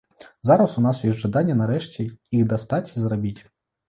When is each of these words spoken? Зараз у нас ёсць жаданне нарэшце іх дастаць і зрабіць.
Зараз 0.49 0.71
у 0.79 0.81
нас 0.85 1.01
ёсць 1.11 1.19
жаданне 1.25 1.57
нарэшце 1.59 2.05
іх 2.39 2.47
дастаць 2.55 2.89
і 2.95 3.05
зрабіць. 3.05 3.37